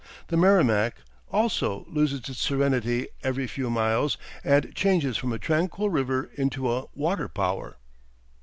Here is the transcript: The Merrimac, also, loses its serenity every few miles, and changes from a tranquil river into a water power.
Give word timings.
The 0.29 0.35
Merrimac, 0.35 0.95
also, 1.29 1.85
loses 1.87 2.27
its 2.27 2.39
serenity 2.39 3.09
every 3.21 3.45
few 3.45 3.69
miles, 3.69 4.17
and 4.43 4.73
changes 4.73 5.15
from 5.15 5.31
a 5.31 5.37
tranquil 5.37 5.91
river 5.91 6.31
into 6.35 6.71
a 6.73 6.87
water 6.95 7.27
power. 7.29 7.77